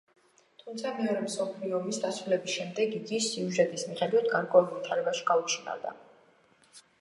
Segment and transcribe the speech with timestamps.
[0.59, 5.95] თუმცა მეორე მსოფლიო ომის დასრულების შემდეგ იგი სიუჟეტის მიხედვით გაურკვეველ ვითარებაში გაუჩინარდა.